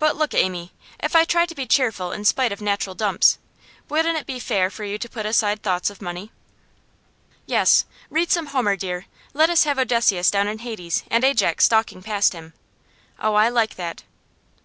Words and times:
'But 0.00 0.16
look, 0.16 0.34
Amy. 0.34 0.72
If 0.98 1.14
I 1.14 1.24
try 1.24 1.46
to 1.46 1.54
be 1.54 1.64
cheerful 1.64 2.10
in 2.10 2.24
spite 2.24 2.50
of 2.50 2.60
natural 2.60 2.96
dumps, 2.96 3.38
wouldn't 3.88 4.18
it 4.18 4.26
be 4.26 4.40
fair 4.40 4.68
for 4.68 4.82
you 4.82 4.98
to 4.98 5.08
put 5.08 5.26
aside 5.26 5.62
thoughts 5.62 5.90
of 5.90 6.02
money?' 6.02 6.32
'Yes. 7.46 7.84
Read 8.10 8.32
some 8.32 8.46
Homer, 8.46 8.74
dear. 8.74 9.06
Let 9.34 9.48
us 9.48 9.62
have 9.62 9.78
Odysseus 9.78 10.28
down 10.32 10.48
in 10.48 10.58
Hades, 10.58 11.04
and 11.08 11.22
Ajax 11.22 11.66
stalking 11.66 12.02
past 12.02 12.32
him. 12.32 12.52
Oh, 13.20 13.34
I 13.36 13.48
like 13.48 13.76
that! 13.76 14.02